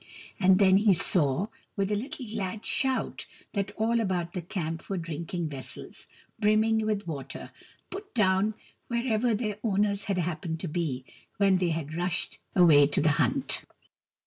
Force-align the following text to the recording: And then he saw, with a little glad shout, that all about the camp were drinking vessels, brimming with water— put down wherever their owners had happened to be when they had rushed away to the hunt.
And 0.39 0.57
then 0.57 0.77
he 0.77 0.93
saw, 0.93 1.45
with 1.75 1.91
a 1.91 1.95
little 1.95 2.25
glad 2.25 2.65
shout, 2.65 3.27
that 3.53 3.69
all 3.77 3.99
about 3.99 4.33
the 4.33 4.41
camp 4.41 4.89
were 4.89 4.97
drinking 4.97 5.49
vessels, 5.49 6.07
brimming 6.39 6.87
with 6.87 7.05
water— 7.05 7.51
put 7.91 8.11
down 8.15 8.55
wherever 8.87 9.35
their 9.35 9.59
owners 9.63 10.05
had 10.05 10.17
happened 10.17 10.59
to 10.61 10.67
be 10.67 11.05
when 11.37 11.59
they 11.59 11.69
had 11.69 11.93
rushed 11.93 12.39
away 12.55 12.87
to 12.87 12.99
the 12.99 13.11
hunt. 13.21 13.61